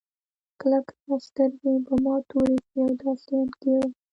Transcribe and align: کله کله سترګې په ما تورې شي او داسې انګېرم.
کله 0.59 0.77
کله 0.89 1.15
سترګې 1.27 1.73
په 1.85 1.93
ما 2.03 2.15
تورې 2.29 2.57
شي 2.65 2.77
او 2.83 2.89
داسې 3.01 3.31
انګېرم. 3.41 3.89